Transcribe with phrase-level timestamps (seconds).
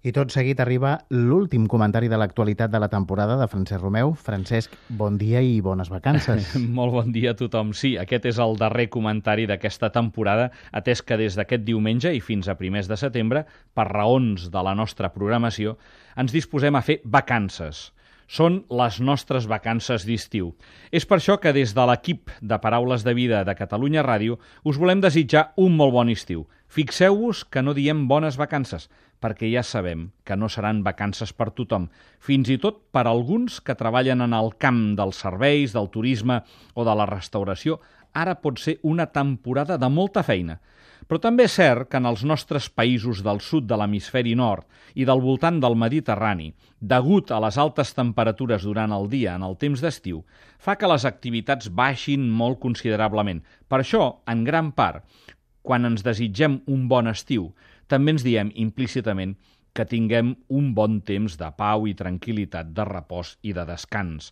[0.00, 4.14] I tot seguit arriba l'últim comentari de l'actualitat de la temporada de Francesc Romeu.
[4.16, 6.54] Francesc, bon dia i bones vacances.
[6.78, 7.74] Molt bon dia a tothom.
[7.76, 12.48] Sí, aquest és el darrer comentari d'aquesta temporada, atès que des d'aquest diumenge i fins
[12.48, 13.44] a primers de setembre,
[13.76, 15.76] per raons de la nostra programació,
[16.16, 17.90] ens disposem a fer vacances
[18.30, 20.52] són les nostres vacances d'estiu.
[20.94, 24.78] És per això que des de l'equip de Paraules de Vida de Catalunya Ràdio us
[24.78, 26.46] volem desitjar un molt bon estiu.
[26.70, 28.86] Fixeu-vos que no diem bones vacances,
[29.18, 31.88] perquè ja sabem que no seran vacances per tothom,
[32.22, 36.86] fins i tot per alguns que treballen en el camp dels serveis, del turisme o
[36.86, 37.80] de la restauració,
[38.14, 40.60] ara pot ser una temporada de molta feina.
[41.10, 44.62] Però també és cert que en els nostres països del sud de l'hemisferi nord
[44.94, 49.56] i del voltant del Mediterrani, degut a les altes temperatures durant el dia en el
[49.58, 50.20] temps d'estiu,
[50.62, 53.42] fa que les activitats baixin molt considerablement.
[53.66, 55.02] Per això, en gran part,
[55.66, 57.50] quan ens desitgem un bon estiu,
[57.90, 59.34] també ens diem implícitament
[59.74, 64.30] que tinguem un bon temps de pau i tranquil·litat, de repòs i de descans.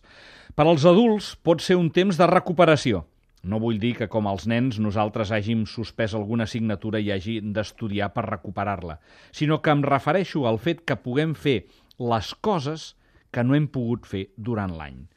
[0.55, 3.03] Per als adults pot ser un temps de recuperació,
[3.43, 8.11] no vull dir que, com els nens, nosaltres hàgim suspès alguna assignatura i hagi d'estudiar
[8.15, 8.99] per recuperar-la,
[9.31, 11.61] sinó que em refereixo al fet que puguem fer
[11.99, 12.93] les coses
[13.31, 15.07] que no hem pogut fer durant l'any.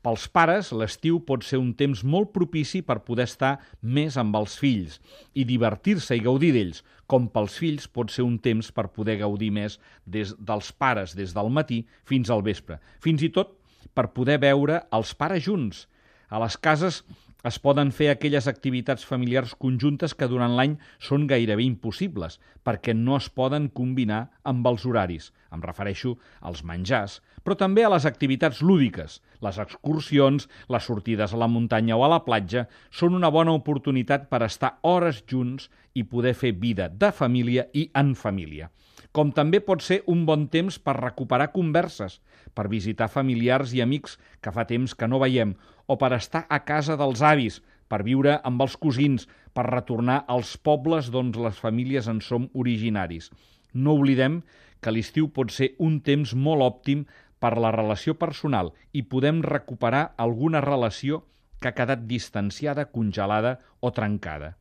[0.00, 4.54] Pels pares, l'estiu pot ser un temps molt propici per poder estar més amb els
[4.56, 4.96] fills
[5.36, 9.50] i divertir-se i gaudir d'ells, com pels fills pot ser un temps per poder gaudir
[9.52, 13.58] més des dels pares des del matí fins al vespre, fins i tot
[13.92, 15.84] per poder veure els pares junts.
[16.32, 17.02] A les cases
[17.48, 20.76] es poden fer aquelles activitats familiars conjuntes que durant l'any
[21.08, 25.30] són gairebé impossibles, perquè no es poden combinar amb els horaris.
[25.54, 29.20] Em refereixo als menjars, però també a les activitats lúdiques.
[29.40, 34.28] Les excursions, les sortides a la muntanya o a la platja són una bona oportunitat
[34.28, 38.70] per estar hores junts i poder fer vida de família i en família
[39.12, 42.20] com també pot ser un bon temps per recuperar converses,
[42.54, 46.60] per visitar familiars i amics que fa temps que no veiem, o per estar a
[46.64, 52.06] casa dels avis, per viure amb els cosins, per retornar als pobles d'on les famílies
[52.06, 53.30] en som originaris.
[53.74, 54.42] No oblidem
[54.80, 57.04] que l'estiu pot ser un temps molt òptim
[57.42, 61.24] per la relació personal i podem recuperar alguna relació
[61.60, 64.59] que ha quedat distanciada, congelada o trencada.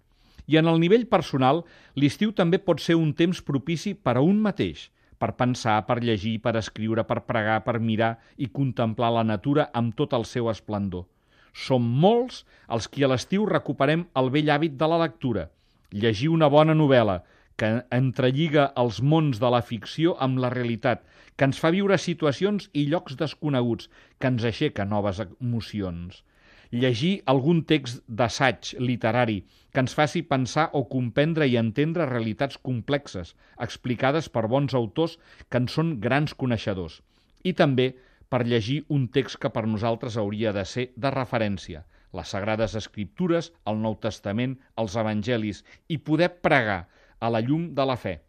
[0.49, 1.59] I en el nivell personal,
[2.01, 4.87] l'estiu també pot ser un temps propici per a un mateix,
[5.21, 9.93] per pensar, per llegir, per escriure, per pregar, per mirar i contemplar la natura amb
[9.99, 11.05] tot el seu esplendor.
[11.53, 12.45] Som molts
[12.75, 15.49] els qui a l'estiu recuperem el vell hàbit de la lectura,
[15.91, 17.19] llegir una bona novel·la,
[17.59, 21.03] que entrelliga els mons de la ficció amb la realitat,
[21.35, 26.23] que ens fa viure situacions i llocs desconeguts, que ens aixeca noves emocions
[26.71, 29.39] llegir algun text d'assaig literari
[29.73, 35.17] que ens faci pensar o comprendre i entendre realitats complexes, explicades per bons autors
[35.49, 37.01] que en són grans coneixedors.
[37.43, 37.95] I també
[38.29, 43.51] per llegir un text que per nosaltres hauria de ser de referència, les Sagrades Escriptures,
[43.65, 46.83] el Nou Testament, els Evangelis, i poder pregar
[47.19, 48.19] a la llum de la fe.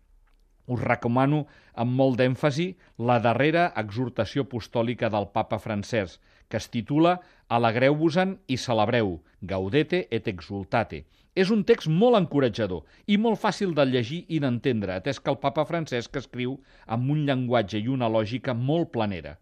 [0.71, 2.71] Us recomano amb molt d'èmfasi
[3.09, 10.29] la darrera exhortació apostòlica del papa Francesc, que es titula Alegreu-vos-en i celebreu, gaudete et
[10.31, 11.05] exultate.
[11.39, 15.39] És un text molt encoratjador i molt fàcil de llegir i d'entendre, atès que el
[15.43, 16.57] papa Francesc escriu
[16.87, 19.37] amb un llenguatge i una lògica molt planera.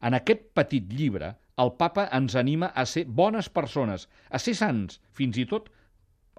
[0.00, 5.00] En aquest petit llibre, el papa ens anima a ser bones persones, a ser sants,
[5.12, 5.68] fins i tot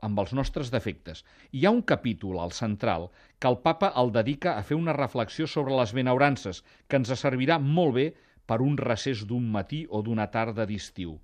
[0.08, 1.26] amb els nostres defectes.
[1.52, 3.10] Hi ha un capítol, al central,
[3.40, 7.60] que el papa el dedica a fer una reflexió sobre les benaurances, que ens servirà
[7.60, 8.08] molt bé
[8.50, 11.20] per un recés d'un matí o d'una tarda d'estiu,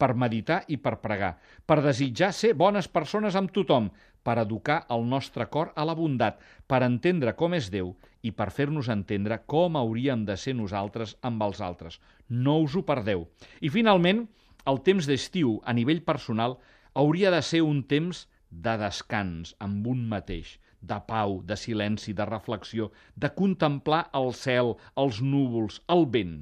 [0.00, 1.34] per meditar i per pregar,
[1.68, 3.90] per desitjar ser bones persones amb tothom,
[4.24, 8.50] per educar el nostre cor a la bondat, per entendre com és Déu i per
[8.56, 11.98] fer-nos entendre com hauríem de ser nosaltres amb els altres.
[12.28, 13.26] No us ho perdeu.
[13.60, 14.26] I finalment,
[14.68, 16.58] el temps d'estiu a nivell personal
[16.94, 22.26] hauria de ser un temps de descans amb un mateix, de pau, de silenci, de
[22.28, 26.40] reflexió, de contemplar el cel, els núvols, el vent.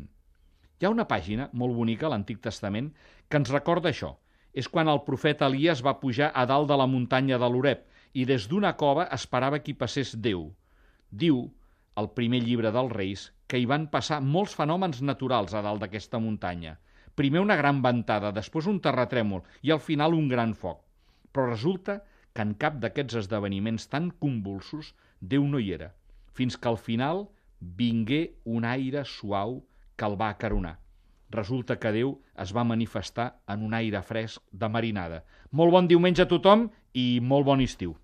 [0.79, 2.93] Hi ha una pàgina molt bonica a l'Antic Testament
[3.29, 4.13] que ens recorda això.
[4.55, 7.81] És quan el profeta Elias va pujar a dalt de la muntanya de l'Oreb
[8.15, 10.45] i des d'una cova esperava que hi passés Déu.
[11.11, 11.41] Diu,
[11.99, 16.21] el primer llibre dels Reis, que hi van passar molts fenòmens naturals a dalt d'aquesta
[16.23, 16.77] muntanya.
[17.19, 20.85] Primer una gran ventada, després un terratrèmol i al final un gran foc.
[21.33, 21.99] Però resulta
[22.35, 25.91] que en cap d'aquests esdeveniments tan convulsos Déu no hi era,
[26.39, 27.25] fins que al final
[27.59, 29.59] vingué un aire suau
[29.99, 30.79] que el va acaronar.
[31.35, 35.25] Resulta que Déu es va manifestar en un aire fresc de marinada.
[35.53, 37.97] Molt bon diumenge a tothom i molt bon estiu.